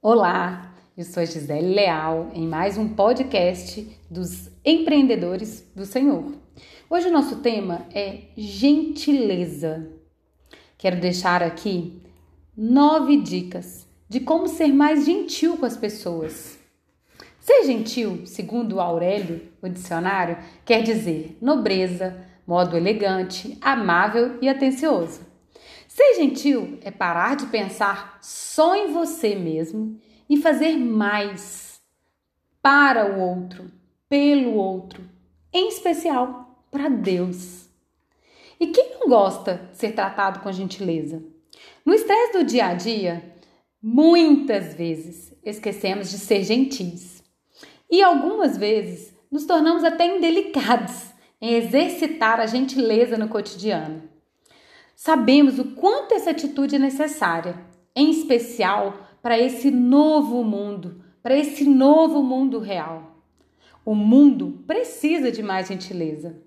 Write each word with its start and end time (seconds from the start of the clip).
Olá, 0.00 0.76
eu 0.96 1.02
sou 1.02 1.20
a 1.20 1.26
Gisele 1.26 1.74
Leal 1.74 2.30
em 2.32 2.46
mais 2.46 2.78
um 2.78 2.94
podcast 2.94 3.84
dos 4.08 4.48
empreendedores 4.64 5.68
do 5.74 5.84
Senhor. 5.84 6.34
Hoje 6.88 7.08
o 7.08 7.12
nosso 7.12 7.40
tema 7.40 7.84
é 7.92 8.20
gentileza. 8.36 9.90
Quero 10.78 11.00
deixar 11.00 11.42
aqui 11.42 12.00
nove 12.56 13.20
dicas 13.20 13.88
de 14.08 14.20
como 14.20 14.46
ser 14.46 14.68
mais 14.68 15.04
gentil 15.04 15.56
com 15.56 15.66
as 15.66 15.76
pessoas. 15.76 16.56
Ser 17.40 17.64
gentil, 17.64 18.24
segundo 18.24 18.80
Aurélio, 18.80 19.48
o 19.60 19.68
dicionário, 19.68 20.38
quer 20.64 20.84
dizer 20.84 21.36
nobreza, 21.42 22.24
modo 22.46 22.76
elegante, 22.76 23.58
amável 23.60 24.38
e 24.40 24.48
atencioso. 24.48 25.27
Ser 25.98 26.14
gentil 26.14 26.78
é 26.82 26.92
parar 26.92 27.34
de 27.34 27.46
pensar 27.46 28.20
só 28.22 28.76
em 28.76 28.92
você 28.92 29.34
mesmo 29.34 30.00
e 30.30 30.36
fazer 30.36 30.76
mais 30.76 31.80
para 32.62 33.16
o 33.16 33.20
outro, 33.20 33.68
pelo 34.08 34.54
outro, 34.54 35.02
em 35.52 35.66
especial 35.66 36.64
para 36.70 36.88
Deus. 36.88 37.68
E 38.60 38.68
quem 38.68 38.92
não 38.92 39.08
gosta 39.08 39.68
de 39.72 39.78
ser 39.78 39.90
tratado 39.90 40.38
com 40.38 40.52
gentileza? 40.52 41.20
No 41.84 41.92
estresse 41.92 42.32
do 42.34 42.44
dia 42.44 42.66
a 42.66 42.74
dia, 42.74 43.34
muitas 43.82 44.74
vezes 44.74 45.34
esquecemos 45.42 46.12
de 46.12 46.18
ser 46.18 46.44
gentis. 46.44 47.24
E 47.90 48.04
algumas 48.04 48.56
vezes 48.56 49.12
nos 49.28 49.46
tornamos 49.46 49.82
até 49.82 50.16
indelicados 50.16 51.06
em 51.40 51.54
exercitar 51.54 52.38
a 52.38 52.46
gentileza 52.46 53.18
no 53.18 53.28
cotidiano. 53.28 54.16
Sabemos 55.08 55.58
o 55.58 55.64
quanto 55.64 56.12
essa 56.12 56.32
atitude 56.32 56.76
é 56.76 56.78
necessária, 56.78 57.58
em 57.96 58.10
especial 58.10 59.08
para 59.22 59.38
esse 59.38 59.70
novo 59.70 60.44
mundo, 60.44 61.02
para 61.22 61.34
esse 61.34 61.64
novo 61.64 62.22
mundo 62.22 62.58
real. 62.58 63.16
O 63.86 63.94
mundo 63.94 64.62
precisa 64.66 65.32
de 65.32 65.42
mais 65.42 65.68
gentileza. 65.68 66.42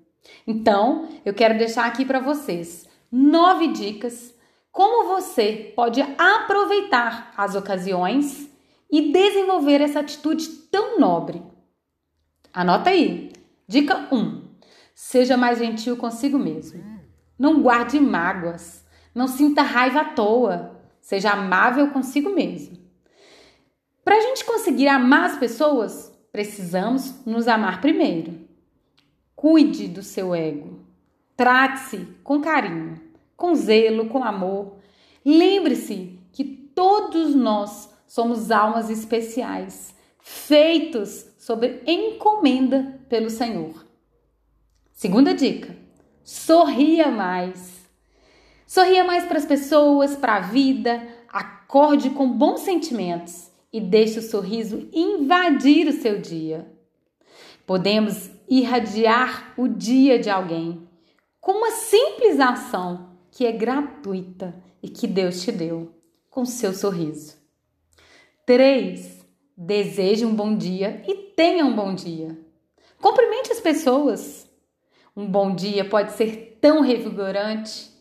Então, 0.46 1.10
eu 1.26 1.34
quero 1.34 1.58
deixar 1.58 1.88
aqui 1.88 2.06
para 2.06 2.20
vocês 2.20 2.88
nove 3.12 3.70
dicas 3.70 4.32
como 4.72 5.08
você 5.08 5.74
pode 5.76 6.00
aproveitar 6.16 7.34
as 7.36 7.56
ocasiões 7.56 8.48
e 8.92 9.12
desenvolver 9.12 9.82
essa 9.82 10.02
atitude 10.02 10.48
tão 10.70 11.00
nobre. 11.00 11.42
Anota 12.54 12.92
aí. 12.92 13.32
Dica 13.68 14.08
1. 14.12 14.40
Seja 14.94 15.36
mais 15.36 15.58
gentil 15.58 15.98
consigo 15.98 16.38
mesmo. 16.38 17.01
Não 17.42 17.60
guarde 17.60 18.00
mágoas. 18.00 18.86
Não 19.16 19.28
sinta 19.28 19.64
raiva 19.64 20.02
à 20.02 20.06
toa. 20.06 20.80
Seja 21.02 21.32
amável 21.32 21.90
consigo 21.90 22.30
mesmo. 22.30 22.78
Para 24.06 24.16
a 24.16 24.22
gente 24.22 24.46
conseguir 24.46 24.88
amar 24.88 25.26
as 25.26 25.40
pessoas, 25.40 26.16
precisamos 26.32 27.26
nos 27.26 27.48
amar 27.48 27.82
primeiro. 27.82 28.48
Cuide 29.36 29.88
do 29.88 30.04
seu 30.04 30.36
ego. 30.36 30.86
Trate-se 31.36 32.08
com 32.24 32.42
carinho, 32.42 33.02
com 33.36 33.56
zelo, 33.56 34.06
com 34.06 34.24
amor. 34.24 34.76
Lembre-se 35.26 36.20
que 36.32 36.44
todos 36.44 37.34
nós 37.34 37.90
somos 38.06 38.52
almas 38.52 38.92
especiais, 38.92 39.96
feitos 40.20 41.26
sob 41.40 41.82
encomenda 41.88 43.00
pelo 43.10 43.32
Senhor. 43.32 43.84
Segunda 44.94 45.34
dica: 45.34 45.81
Sorria 46.24 47.10
mais. 47.10 47.82
Sorria 48.66 49.04
mais 49.04 49.26
para 49.26 49.38
as 49.38 49.46
pessoas, 49.46 50.16
para 50.16 50.36
a 50.36 50.42
vida, 50.42 51.06
acorde 51.28 52.10
com 52.12 52.32
bons 52.32 52.62
sentimentos 52.62 53.52
e 53.72 53.80
deixe 53.80 54.20
o 54.20 54.22
sorriso 54.22 54.90
invadir 54.94 55.88
o 55.88 55.94
seu 55.94 56.20
dia. 56.20 56.72
Podemos 57.66 58.30
irradiar 58.50 59.54
o 59.58 59.68
dia 59.68 60.20
de 60.20 60.30
alguém 60.30 60.88
com 61.40 61.54
uma 61.54 61.72
simples 61.72 62.40
ação 62.40 63.12
que 63.32 63.46
é 63.46 63.52
gratuita 63.52 64.54
e 64.84 64.90
que 64.90 65.08
Deus 65.08 65.42
te 65.42 65.52
deu 65.52 65.92
com 66.30 66.46
seu 66.46 66.74
sorriso. 66.74 67.38
3. 68.46 69.26
Deseje 69.56 70.26
um 70.26 70.36
bom 70.36 70.56
dia 70.56 71.02
e 71.08 71.16
tenha 71.16 71.66
um 71.66 71.76
bom 71.76 71.94
dia. 71.94 72.38
Cumprimente 73.00 73.52
as 73.52 73.60
pessoas. 73.60 74.51
Um 75.16 75.28
bom 75.28 75.54
dia 75.54 75.84
pode 75.84 76.14
ser 76.14 76.58
tão 76.62 76.82
revigorante. 76.82 77.92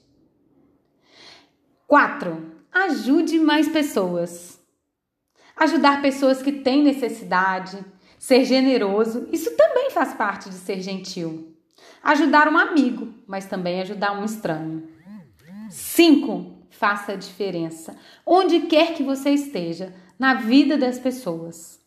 4. 1.86 2.52
Ajude 2.72 3.38
mais 3.40 3.68
pessoas. 3.68 4.60
Ajudar 5.56 6.00
pessoas 6.00 6.40
que 6.40 6.52
têm 6.52 6.82
necessidade, 6.82 7.84
ser 8.18 8.44
generoso, 8.44 9.28
isso 9.32 9.56
também 9.56 9.90
faz 9.90 10.14
parte 10.14 10.48
de 10.48 10.54
ser 10.54 10.80
gentil. 10.80 11.56
Ajudar 12.02 12.48
um 12.48 12.56
amigo, 12.56 13.12
mas 13.26 13.46
também 13.46 13.80
ajudar 13.80 14.12
um 14.12 14.24
estranho. 14.24 14.88
5. 15.68 16.58
Faça 16.70 17.12
a 17.12 17.16
diferença, 17.16 17.96
onde 18.24 18.60
quer 18.60 18.94
que 18.94 19.02
você 19.02 19.30
esteja, 19.30 19.94
na 20.18 20.34
vida 20.34 20.78
das 20.78 20.98
pessoas. 20.98 21.80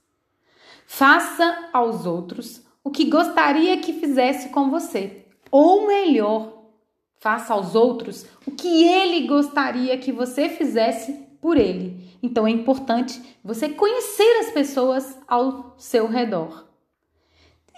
Faça 0.86 1.70
aos 1.72 2.06
outros 2.06 2.62
o 2.84 2.92
que 2.92 3.06
gostaria 3.10 3.78
que 3.78 3.94
fizesse 3.94 4.50
com 4.50 4.70
você, 4.70 5.26
ou 5.50 5.88
melhor, 5.88 6.64
faça 7.20 7.54
aos 7.54 7.74
outros 7.74 8.26
o 8.46 8.52
que 8.52 8.86
ele 8.86 9.26
gostaria 9.28 9.98
que 9.98 10.12
você 10.12 10.50
fizesse 10.50 11.14
por 11.42 11.58
ele. 11.58 12.18
Então 12.22 12.46
é 12.46 12.52
importante 12.52 13.22
você 13.44 13.70
conhecer 13.70 14.40
as 14.42 14.52
pessoas 14.52 15.18
ao 15.28 15.76
seu 15.78 16.08
redor. 16.08 16.68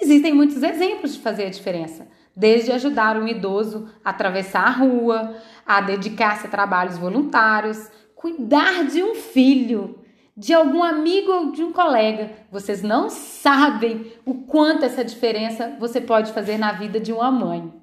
Existem 0.02 0.34
muitos 0.34 0.62
exemplos 0.62 1.14
de 1.14 1.20
fazer 1.20 1.46
a 1.46 1.50
diferença, 1.50 2.08
desde 2.36 2.72
ajudar 2.72 3.18
um 3.18 3.28
idoso 3.28 3.90
a 4.04 4.10
atravessar 4.10 4.66
a 4.66 4.72
rua, 4.72 5.36
a 5.66 5.80
dedicar-se 5.80 6.48
a 6.48 6.50
trabalhos 6.50 6.98
voluntários, 6.98 7.90
cuidar 8.16 8.86
de 8.86 9.02
um 9.02 9.16
filho, 9.16 10.00
de 10.35 10.53
algum 10.53 10.84
amigo 10.84 11.31
ou 11.31 11.51
de 11.51 11.63
um 11.63 11.72
colega. 11.72 12.31
Vocês 12.51 12.81
não 12.81 13.09
sabem 13.09 14.13
o 14.25 14.34
quanto 14.34 14.85
essa 14.85 15.03
diferença 15.03 15.75
você 15.79 16.01
pode 16.01 16.34
fazer 16.34 16.57
na 16.57 16.72
vida 16.72 17.00
de 17.00 17.13
uma 17.13 17.31
mãe. 17.31 17.73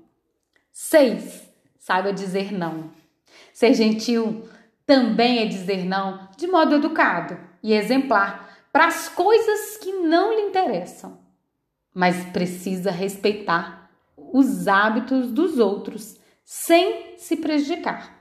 6. 0.73 1.49
Saiba 1.79 2.13
dizer 2.13 2.53
não. 2.53 2.91
Ser 3.53 3.75
gentil 3.75 4.49
também 4.87 5.39
é 5.39 5.47
dizer 5.47 5.85
não 5.85 6.29
de 6.37 6.47
modo 6.47 6.75
educado 6.75 7.39
e 7.63 7.73
exemplar 7.73 8.51
para 8.73 8.87
as 8.87 9.09
coisas 9.09 9.77
que 9.77 9.93
não 9.93 10.33
lhe 10.33 10.43
interessam, 10.43 11.19
mas 11.95 12.25
precisa 12.27 12.91
respeitar 12.91 13.91
os 14.17 14.67
hábitos 14.67 15.31
dos 15.31 15.59
outros 15.59 16.19
sem 16.45 17.19
se 17.19 17.37
prejudicar. 17.37 18.19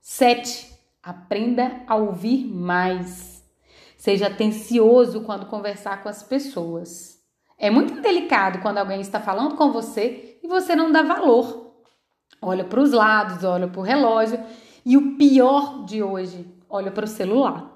7. 0.00 0.72
Aprenda 1.02 1.82
a 1.86 1.96
ouvir 1.96 2.46
mais. 2.46 3.33
Seja 4.04 4.26
atencioso 4.26 5.22
quando 5.22 5.46
conversar 5.46 6.02
com 6.02 6.10
as 6.10 6.22
pessoas. 6.22 7.18
É 7.56 7.70
muito 7.70 8.02
delicado 8.02 8.60
quando 8.60 8.76
alguém 8.76 9.00
está 9.00 9.18
falando 9.18 9.56
com 9.56 9.72
você 9.72 10.38
e 10.42 10.46
você 10.46 10.76
não 10.76 10.92
dá 10.92 11.00
valor. 11.00 11.72
Olha 12.38 12.64
para 12.64 12.82
os 12.82 12.92
lados, 12.92 13.44
olha 13.44 13.66
para 13.66 13.80
o 13.80 13.82
relógio 13.82 14.38
e 14.84 14.98
o 14.98 15.16
pior 15.16 15.86
de 15.86 16.02
hoje, 16.02 16.46
olha 16.68 16.90
para 16.90 17.06
o 17.06 17.08
celular. 17.08 17.72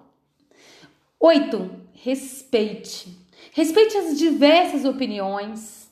8. 1.19 1.71
Respeite. 1.95 3.19
Respeite 3.53 3.97
as 3.97 4.19
diversas 4.19 4.85
opiniões. 4.85 5.91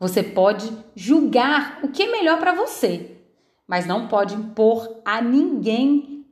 Você 0.00 0.24
pode 0.24 0.76
julgar 0.96 1.78
o 1.84 1.88
que 1.92 2.02
é 2.02 2.10
melhor 2.10 2.40
para 2.40 2.52
você, 2.52 3.16
mas 3.64 3.86
não 3.86 4.08
pode 4.08 4.34
impor 4.34 5.02
a 5.04 5.22
ninguém 5.22 6.26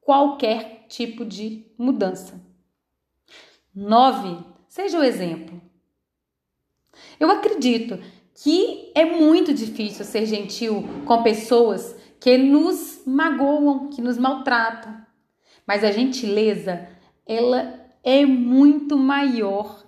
qualquer 0.00 0.75
tipo 0.88 1.24
de 1.24 1.66
mudança. 1.78 2.40
9. 3.74 4.44
Seja 4.68 4.98
o 4.98 5.02
exemplo. 5.02 5.60
Eu 7.20 7.30
acredito 7.30 7.98
que 8.34 8.92
é 8.94 9.04
muito 9.04 9.52
difícil 9.52 10.04
ser 10.04 10.26
gentil 10.26 10.84
com 11.04 11.22
pessoas 11.22 11.96
que 12.20 12.36
nos 12.36 13.02
magoam, 13.06 13.88
que 13.88 14.02
nos 14.02 14.18
maltratam. 14.18 15.04
Mas 15.66 15.82
a 15.82 15.90
gentileza, 15.90 16.88
ela 17.26 17.86
é 18.02 18.24
muito 18.24 18.96
maior. 18.96 19.84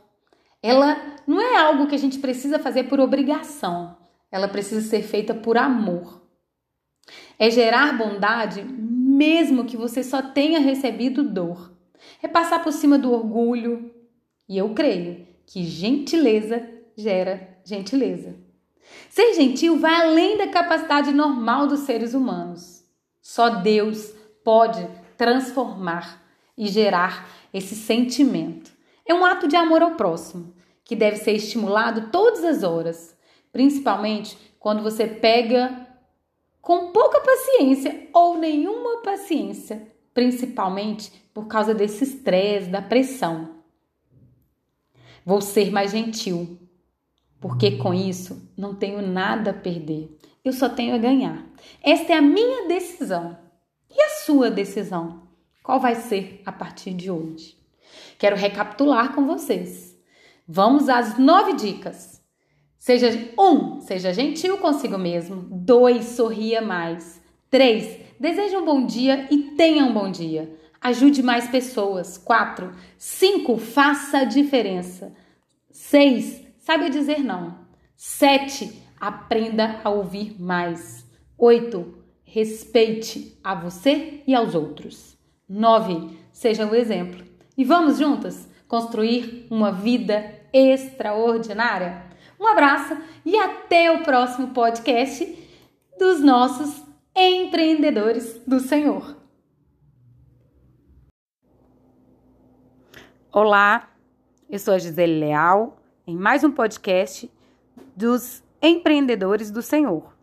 Ela 0.62 0.96
não 1.26 1.40
é 1.40 1.56
algo 1.56 1.86
que 1.86 1.94
a 1.94 1.98
gente 1.98 2.18
precisa 2.18 2.58
fazer 2.58 2.84
por 2.84 3.00
obrigação. 3.00 3.96
Ela 4.30 4.48
precisa 4.48 4.80
ser 4.80 5.02
feita 5.02 5.34
por 5.34 5.56
amor. 5.56 6.26
É 7.38 7.50
gerar 7.50 7.96
bondade 7.96 8.62
mesmo 9.18 9.64
que 9.64 9.76
você 9.76 10.04
só 10.04 10.22
tenha 10.22 10.60
recebido 10.60 11.24
dor. 11.24 11.72
É 12.22 12.28
passar 12.28 12.62
por 12.62 12.72
cima 12.72 12.96
do 12.96 13.12
orgulho. 13.12 13.92
E 14.48 14.56
eu 14.56 14.72
creio 14.74 15.26
que 15.44 15.64
gentileza 15.64 16.64
gera 16.96 17.58
gentileza. 17.64 18.36
Ser 19.10 19.34
gentil 19.34 19.78
vai 19.78 19.94
além 19.94 20.38
da 20.38 20.46
capacidade 20.46 21.12
normal 21.12 21.66
dos 21.66 21.80
seres 21.80 22.14
humanos. 22.14 22.84
Só 23.20 23.48
Deus 23.50 24.14
pode 24.44 24.88
transformar 25.16 26.22
e 26.56 26.68
gerar 26.68 27.28
esse 27.52 27.74
sentimento. 27.74 28.70
É 29.04 29.12
um 29.12 29.24
ato 29.24 29.48
de 29.48 29.56
amor 29.56 29.82
ao 29.82 29.96
próximo, 29.96 30.54
que 30.84 30.94
deve 30.94 31.16
ser 31.16 31.32
estimulado 31.32 32.10
todas 32.10 32.44
as 32.44 32.62
horas, 32.62 33.16
principalmente 33.52 34.38
quando 34.58 34.82
você 34.82 35.06
pega 35.06 35.87
com 36.60 36.92
pouca 36.92 37.20
paciência 37.20 38.08
ou 38.12 38.38
nenhuma 38.38 39.02
paciência, 39.02 39.90
principalmente 40.12 41.10
por 41.32 41.46
causa 41.46 41.74
desse 41.74 42.04
estresse, 42.04 42.68
da 42.68 42.82
pressão. 42.82 43.56
Vou 45.24 45.40
ser 45.40 45.70
mais 45.70 45.92
gentil, 45.92 46.58
porque 47.40 47.76
com 47.76 47.92
isso 47.94 48.50
não 48.56 48.74
tenho 48.74 49.02
nada 49.02 49.50
a 49.50 49.54
perder. 49.54 50.18
Eu 50.44 50.52
só 50.52 50.68
tenho 50.68 50.94
a 50.94 50.98
ganhar. 50.98 51.46
Esta 51.82 52.12
é 52.12 52.16
a 52.16 52.22
minha 52.22 52.66
decisão. 52.66 53.38
E 53.90 54.00
a 54.00 54.08
sua 54.24 54.50
decisão? 54.50 55.28
Qual 55.62 55.78
vai 55.78 55.94
ser 55.94 56.42
a 56.46 56.52
partir 56.52 56.94
de 56.94 57.10
hoje? 57.10 57.56
Quero 58.18 58.36
recapitular 58.36 59.14
com 59.14 59.26
vocês. 59.26 59.96
Vamos 60.46 60.88
às 60.88 61.18
nove 61.18 61.54
dicas. 61.54 62.17
Seja 62.78 63.32
um, 63.38 63.80
seja 63.80 64.14
gentil 64.14 64.58
consigo 64.58 64.96
mesmo. 64.96 65.46
Dois, 65.50 66.04
sorria 66.04 66.62
mais. 66.62 67.20
Três, 67.50 67.98
deseje 68.20 68.56
um 68.56 68.64
bom 68.64 68.86
dia 68.86 69.26
e 69.30 69.56
tenha 69.56 69.84
um 69.84 69.92
bom 69.92 70.10
dia. 70.10 70.56
Ajude 70.80 71.22
mais 71.22 71.48
pessoas. 71.48 72.16
Quatro, 72.16 72.72
cinco, 72.96 73.58
faça 73.58 74.18
a 74.18 74.24
diferença. 74.24 75.12
Seis, 75.70 76.46
saiba 76.58 76.88
dizer 76.88 77.18
não. 77.24 77.66
Sete, 77.96 78.80
aprenda 79.00 79.80
a 79.82 79.90
ouvir 79.90 80.40
mais. 80.40 81.04
Oito, 81.36 81.98
respeite 82.22 83.38
a 83.42 83.54
você 83.54 84.22
e 84.26 84.34
aos 84.34 84.54
outros. 84.54 85.18
Nove, 85.48 86.16
seja 86.32 86.64
o 86.64 86.74
exemplo. 86.74 87.24
E 87.56 87.64
vamos 87.64 87.98
juntas 87.98 88.48
construir 88.68 89.46
uma 89.50 89.72
vida 89.72 90.32
extraordinária? 90.52 92.06
Um 92.38 92.46
abraço 92.46 92.96
e 93.24 93.36
até 93.36 93.90
o 93.90 94.04
próximo 94.04 94.48
podcast 94.48 95.24
dos 95.98 96.20
nossos 96.20 96.84
empreendedores 97.14 98.40
do 98.46 98.60
Senhor. 98.60 99.16
Olá, 103.32 103.90
eu 104.48 104.58
sou 104.58 104.72
a 104.72 104.78
Gisele 104.78 105.18
Leal 105.18 105.82
em 106.06 106.16
mais 106.16 106.44
um 106.44 106.52
podcast 106.52 107.28
dos 107.96 108.42
empreendedores 108.62 109.50
do 109.50 109.60
Senhor. 109.60 110.14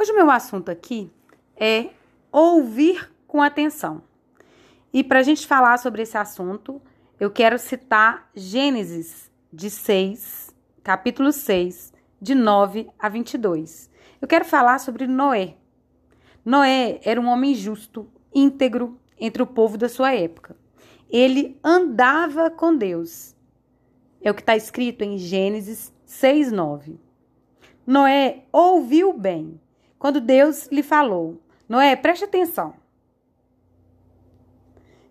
Hoje 0.00 0.12
o 0.12 0.16
meu 0.16 0.30
assunto 0.30 0.70
aqui 0.70 1.12
é 1.56 1.90
ouvir 2.32 3.12
com 3.26 3.42
atenção. 3.42 4.02
E 4.92 5.04
para 5.04 5.18
a 5.18 5.22
gente 5.22 5.46
falar 5.46 5.76
sobre 5.78 6.02
esse 6.02 6.16
assunto, 6.16 6.80
eu 7.20 7.30
quero 7.30 7.58
citar 7.58 8.30
Gênesis 8.34 9.30
de 9.52 9.68
6, 9.68 10.43
capítulo 10.84 11.32
6, 11.32 11.94
de 12.20 12.34
9 12.34 12.90
a 12.98 13.08
22. 13.08 13.90
Eu 14.20 14.28
quero 14.28 14.44
falar 14.44 14.78
sobre 14.78 15.06
Noé. 15.06 15.56
Noé 16.44 17.00
era 17.02 17.18
um 17.18 17.26
homem 17.26 17.54
justo, 17.54 18.06
íntegro 18.34 19.00
entre 19.18 19.42
o 19.42 19.46
povo 19.46 19.78
da 19.78 19.88
sua 19.88 20.12
época. 20.12 20.54
Ele 21.08 21.58
andava 21.64 22.50
com 22.50 22.76
Deus. 22.76 23.34
É 24.20 24.30
o 24.30 24.34
que 24.34 24.42
está 24.42 24.54
escrito 24.54 25.02
em 25.02 25.16
Gênesis 25.16 25.90
6, 26.04 26.52
9. 26.52 27.00
Noé 27.86 28.44
ouviu 28.52 29.14
bem 29.14 29.58
quando 29.98 30.20
Deus 30.20 30.68
lhe 30.70 30.82
falou: 30.82 31.40
Noé, 31.66 31.96
preste 31.96 32.24
atenção. 32.24 32.74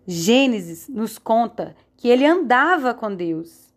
Gênesis 0.06 0.88
nos 0.88 1.18
conta 1.18 1.74
que 1.96 2.08
ele 2.08 2.24
andava 2.24 2.94
com 2.94 3.12
Deus. 3.12 3.73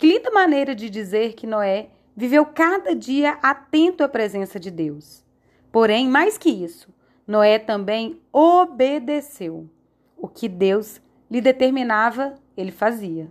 Que 0.00 0.06
linda 0.06 0.30
maneira 0.30 0.74
de 0.74 0.88
dizer 0.88 1.34
que 1.34 1.46
Noé 1.46 1.90
viveu 2.16 2.46
cada 2.46 2.94
dia 2.94 3.38
atento 3.42 4.02
à 4.02 4.08
presença 4.08 4.58
de 4.58 4.70
Deus. 4.70 5.22
Porém, 5.70 6.08
mais 6.08 6.38
que 6.38 6.48
isso, 6.48 6.88
Noé 7.26 7.58
também 7.58 8.18
obedeceu. 8.32 9.68
O 10.16 10.26
que 10.26 10.48
Deus 10.48 11.02
lhe 11.30 11.42
determinava, 11.42 12.34
ele 12.56 12.72
fazia. 12.72 13.30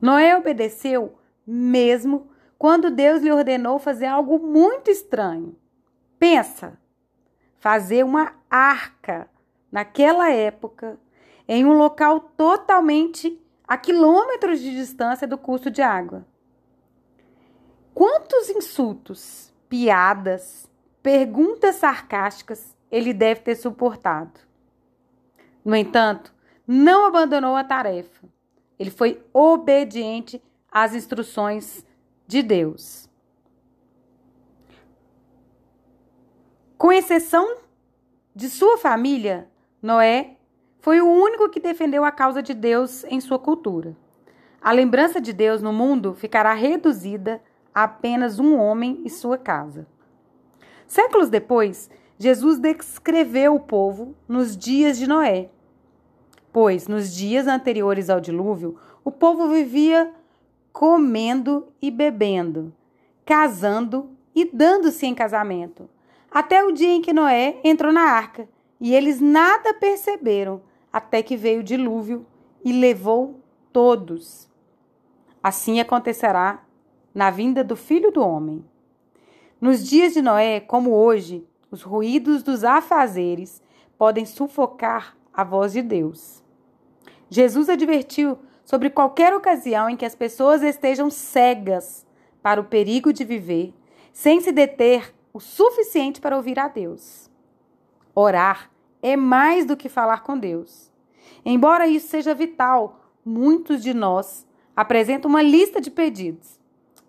Noé 0.00 0.36
obedeceu 0.36 1.16
mesmo 1.46 2.28
quando 2.58 2.90
Deus 2.90 3.22
lhe 3.22 3.30
ordenou 3.30 3.78
fazer 3.78 4.06
algo 4.06 4.40
muito 4.40 4.90
estranho. 4.90 5.54
Pensa, 6.18 6.76
fazer 7.60 8.04
uma 8.04 8.32
arca 8.50 9.30
naquela 9.70 10.28
época 10.28 10.98
em 11.46 11.64
um 11.64 11.72
local 11.72 12.18
totalmente 12.36 13.40
a 13.66 13.76
quilômetros 13.76 14.60
de 14.60 14.70
distância 14.70 15.26
do 15.26 15.36
curso 15.36 15.70
de 15.70 15.82
água. 15.82 16.26
Quantos 17.92 18.50
insultos, 18.50 19.52
piadas, 19.68 20.70
perguntas 21.02 21.76
sarcásticas 21.76 22.76
ele 22.90 23.12
deve 23.12 23.40
ter 23.40 23.56
suportado? 23.56 24.38
No 25.64 25.74
entanto, 25.74 26.32
não 26.66 27.06
abandonou 27.06 27.56
a 27.56 27.64
tarefa. 27.64 28.26
Ele 28.78 28.90
foi 28.90 29.24
obediente 29.32 30.40
às 30.70 30.94
instruções 30.94 31.84
de 32.26 32.42
Deus. 32.42 33.08
Com 36.76 36.92
exceção 36.92 37.58
de 38.34 38.50
sua 38.50 38.76
família, 38.76 39.48
Noé 39.80 40.35
foi 40.86 41.00
o 41.00 41.10
único 41.10 41.48
que 41.48 41.58
defendeu 41.58 42.04
a 42.04 42.12
causa 42.12 42.40
de 42.40 42.54
Deus 42.54 43.02
em 43.08 43.20
sua 43.20 43.40
cultura. 43.40 43.96
A 44.62 44.70
lembrança 44.70 45.20
de 45.20 45.32
Deus 45.32 45.60
no 45.60 45.72
mundo 45.72 46.14
ficará 46.14 46.54
reduzida 46.54 47.42
a 47.74 47.82
apenas 47.82 48.38
um 48.38 48.56
homem 48.56 49.02
e 49.04 49.10
sua 49.10 49.36
casa. 49.36 49.84
Séculos 50.86 51.28
depois, 51.28 51.90
Jesus 52.16 52.60
descreveu 52.60 53.56
o 53.56 53.58
povo 53.58 54.14
nos 54.28 54.56
dias 54.56 54.96
de 54.96 55.08
Noé. 55.08 55.50
Pois, 56.52 56.86
nos 56.86 57.12
dias 57.12 57.48
anteriores 57.48 58.08
ao 58.08 58.20
dilúvio, 58.20 58.76
o 59.02 59.10
povo 59.10 59.48
vivia 59.48 60.14
comendo 60.72 61.66
e 61.82 61.90
bebendo, 61.90 62.72
casando 63.24 64.08
e 64.32 64.44
dando-se 64.44 65.04
em 65.04 65.16
casamento, 65.16 65.90
até 66.30 66.62
o 66.62 66.70
dia 66.70 66.92
em 66.92 67.02
que 67.02 67.12
Noé 67.12 67.58
entrou 67.64 67.92
na 67.92 68.02
arca, 68.02 68.48
e 68.80 68.94
eles 68.94 69.20
nada 69.20 69.74
perceberam 69.74 70.62
até 70.96 71.22
que 71.22 71.36
veio 71.36 71.60
o 71.60 71.62
dilúvio 71.62 72.24
e 72.64 72.72
levou 72.72 73.38
todos. 73.70 74.48
Assim 75.42 75.78
acontecerá 75.78 76.64
na 77.14 77.30
vinda 77.30 77.62
do 77.62 77.76
Filho 77.76 78.10
do 78.10 78.22
Homem. 78.22 78.64
Nos 79.60 79.86
dias 79.86 80.14
de 80.14 80.22
Noé, 80.22 80.58
como 80.58 80.92
hoje, 80.92 81.46
os 81.70 81.82
ruídos 81.82 82.42
dos 82.42 82.64
afazeres 82.64 83.62
podem 83.98 84.24
sufocar 84.24 85.14
a 85.34 85.44
voz 85.44 85.74
de 85.74 85.82
Deus. 85.82 86.42
Jesus 87.28 87.68
advertiu 87.68 88.38
sobre 88.64 88.88
qualquer 88.88 89.34
ocasião 89.34 89.90
em 89.90 89.98
que 89.98 90.06
as 90.06 90.14
pessoas 90.14 90.62
estejam 90.62 91.10
cegas 91.10 92.06
para 92.42 92.58
o 92.58 92.64
perigo 92.64 93.12
de 93.12 93.22
viver, 93.22 93.74
sem 94.14 94.40
se 94.40 94.50
deter 94.50 95.14
o 95.30 95.40
suficiente 95.40 96.22
para 96.22 96.36
ouvir 96.36 96.58
a 96.58 96.68
Deus. 96.68 97.30
Orar 98.14 98.70
é 99.02 99.14
mais 99.14 99.66
do 99.66 99.76
que 99.76 99.90
falar 99.90 100.22
com 100.22 100.38
Deus. 100.38 100.95
Embora 101.44 101.86
isso 101.86 102.08
seja 102.08 102.34
vital, 102.34 103.00
muitos 103.24 103.82
de 103.82 103.94
nós 103.94 104.46
apresentam 104.74 105.28
uma 105.28 105.42
lista 105.42 105.80
de 105.80 105.90
pedidos 105.90 106.60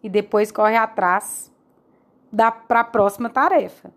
e 0.02 0.10
depois 0.10 0.52
corre 0.52 0.76
atrás 0.76 1.52
para 2.68 2.80
a 2.80 2.84
próxima 2.84 3.30
tarefa. 3.30 3.92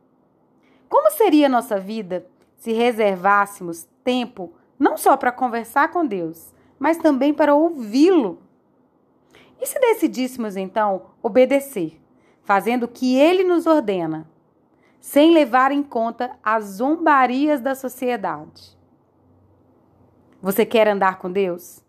Como 0.89 1.11
seria 1.12 1.47
a 1.47 1.50
nossa 1.50 1.79
vida 1.79 2.27
se 2.57 2.73
reservássemos 2.73 3.87
tempo 4.03 4.53
não 4.79 4.97
só 4.97 5.17
para 5.17 5.31
conversar 5.31 5.91
com 5.91 6.05
Deus, 6.05 6.53
mas 6.79 6.97
também 6.97 7.33
para 7.33 7.55
ouvi-lo? 7.55 8.41
E 9.61 9.67
se 9.67 9.79
decidíssemos 9.79 10.57
então 10.57 11.11
obedecer, 11.23 12.00
fazendo 12.43 12.85
o 12.85 12.89
que 12.89 13.17
ele 13.17 13.45
nos 13.45 13.67
ordena, 13.67 14.27
sem 14.99 15.33
levar 15.33 15.71
em 15.71 15.83
conta 15.83 16.37
as 16.43 16.65
zombarias 16.65 17.61
da 17.61 17.75
sociedade. 17.75 18.80
Você 20.42 20.64
quer 20.64 20.88
andar 20.88 21.18
com 21.18 21.30
Deus? 21.30 21.85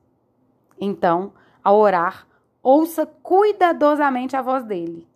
Então, 0.79 1.31
ao 1.63 1.77
orar, 1.77 2.27
ouça 2.62 3.05
cuidadosamente 3.05 4.36
a 4.36 4.41
voz 4.41 4.65
dele. 4.65 5.08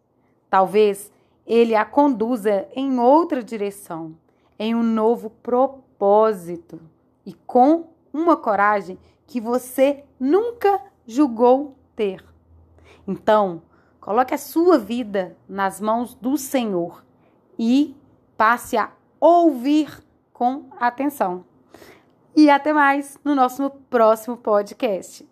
Talvez 0.49 1.11
ele 1.45 1.75
a 1.75 1.83
conduza 1.83 2.67
em 2.73 2.97
outra 2.97 3.43
direção, 3.43 4.15
em 4.57 4.73
um 4.73 4.81
novo 4.81 5.29
propósito 5.29 6.79
e 7.25 7.33
com 7.33 7.89
uma 8.13 8.37
coragem 8.37 8.97
que 9.27 9.41
você 9.41 10.05
nunca 10.17 10.81
julgou 11.05 11.75
ter. 11.93 12.23
Então, 13.05 13.61
coloque 13.99 14.33
a 14.33 14.37
sua 14.37 14.77
vida 14.77 15.35
nas 15.47 15.81
mãos 15.81 16.15
do 16.15 16.37
Senhor 16.37 17.03
e 17.59 17.95
passe 18.37 18.77
a 18.77 18.91
ouvir 19.19 20.03
com 20.31 20.67
atenção. 20.79 21.43
E 22.35 22.49
até 22.49 22.73
mais 22.73 23.17
no 23.23 23.33
nosso 23.33 23.69
próximo 23.89 24.37
podcast. 24.37 25.25